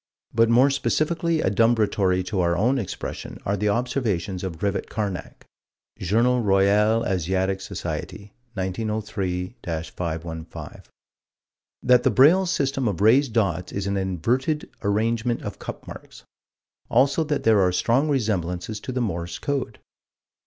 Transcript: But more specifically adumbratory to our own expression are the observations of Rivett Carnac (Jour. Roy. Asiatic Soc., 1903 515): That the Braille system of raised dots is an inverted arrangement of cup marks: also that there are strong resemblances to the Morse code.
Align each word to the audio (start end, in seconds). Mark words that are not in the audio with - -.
But 0.33 0.49
more 0.49 0.71
specifically 0.71 1.41
adumbratory 1.43 2.23
to 2.25 2.39
our 2.41 2.57
own 2.57 2.79
expression 2.79 3.37
are 3.45 3.55
the 3.55 3.69
observations 3.69 4.43
of 4.43 4.57
Rivett 4.57 4.87
Carnac 4.89 5.45
(Jour. 5.99 6.23
Roy. 6.41 6.65
Asiatic 6.67 7.61
Soc., 7.61 7.85
1903 8.01 9.57
515): 9.63 10.81
That 11.83 12.01
the 12.01 12.09
Braille 12.09 12.47
system 12.47 12.87
of 12.87 12.99
raised 12.99 13.33
dots 13.33 13.71
is 13.71 13.85
an 13.85 13.95
inverted 13.95 14.67
arrangement 14.81 15.43
of 15.43 15.59
cup 15.59 15.85
marks: 15.85 16.23
also 16.89 17.23
that 17.25 17.43
there 17.43 17.61
are 17.61 17.71
strong 17.71 18.09
resemblances 18.09 18.79
to 18.79 18.91
the 18.91 19.01
Morse 19.01 19.37
code. 19.37 19.77